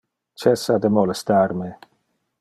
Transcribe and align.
Cessa 0.43 0.77
de 0.85 0.91
molestar 0.95 1.47
me. 1.59 1.69